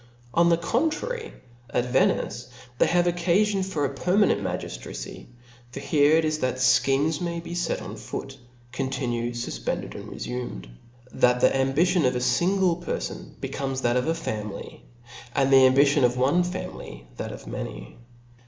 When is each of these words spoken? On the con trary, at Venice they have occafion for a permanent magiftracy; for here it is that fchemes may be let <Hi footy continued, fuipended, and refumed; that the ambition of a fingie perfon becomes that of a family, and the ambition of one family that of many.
On 0.33 0.49
the 0.49 0.57
con 0.57 0.89
trary, 0.89 1.31
at 1.69 1.85
Venice 1.85 2.49
they 2.79 2.87
have 2.87 3.05
occafion 3.05 3.63
for 3.63 3.85
a 3.85 3.93
permanent 3.93 4.41
magiftracy; 4.41 5.27
for 5.71 5.79
here 5.79 6.17
it 6.17 6.25
is 6.25 6.39
that 6.39 6.55
fchemes 6.55 7.21
may 7.21 7.39
be 7.39 7.55
let 7.69 7.81
<Hi 7.81 7.93
footy 7.93 8.39
continued, 8.71 9.35
fuipended, 9.35 9.93
and 9.93 10.09
refumed; 10.09 10.69
that 11.13 11.39
the 11.39 11.55
ambition 11.55 12.03
of 12.07 12.15
a 12.15 12.19
fingie 12.19 12.83
perfon 12.83 13.39
becomes 13.39 13.81
that 13.81 13.95
of 13.95 14.07
a 14.07 14.15
family, 14.15 14.83
and 15.35 15.53
the 15.53 15.67
ambition 15.67 16.03
of 16.03 16.17
one 16.17 16.41
family 16.41 17.05
that 17.17 17.31
of 17.31 17.45
many. 17.45 17.97